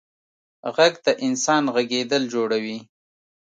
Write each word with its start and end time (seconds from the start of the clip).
غږ 0.75 0.93
د 1.05 1.07
انسان 1.25 1.63
غږېدل 1.75 2.23
جوړوي. 2.33 2.77